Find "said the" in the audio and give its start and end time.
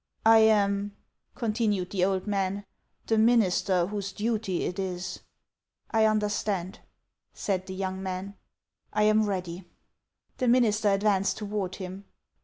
7.33-7.75